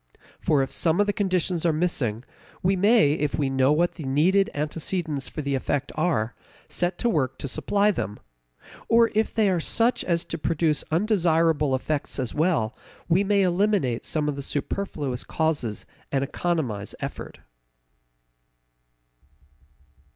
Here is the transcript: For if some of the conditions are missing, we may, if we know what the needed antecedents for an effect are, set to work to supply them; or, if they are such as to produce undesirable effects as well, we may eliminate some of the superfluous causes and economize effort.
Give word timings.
For 0.39 0.63
if 0.63 0.71
some 0.71 0.99
of 0.99 1.05
the 1.05 1.13
conditions 1.13 1.63
are 1.63 1.71
missing, 1.71 2.23
we 2.63 2.75
may, 2.75 3.11
if 3.13 3.35
we 3.35 3.51
know 3.51 3.71
what 3.71 3.91
the 3.91 4.03
needed 4.03 4.49
antecedents 4.55 5.27
for 5.29 5.41
an 5.41 5.49
effect 5.53 5.91
are, 5.93 6.33
set 6.67 6.97
to 6.97 7.07
work 7.07 7.37
to 7.37 7.47
supply 7.47 7.91
them; 7.91 8.17
or, 8.89 9.11
if 9.13 9.31
they 9.31 9.47
are 9.47 9.59
such 9.59 10.03
as 10.03 10.25
to 10.25 10.39
produce 10.39 10.83
undesirable 10.89 11.75
effects 11.75 12.17
as 12.17 12.33
well, 12.33 12.75
we 13.07 13.23
may 13.23 13.43
eliminate 13.43 14.03
some 14.03 14.27
of 14.27 14.35
the 14.35 14.41
superfluous 14.41 15.23
causes 15.23 15.85
and 16.11 16.23
economize 16.23 16.95
effort. 16.99 17.39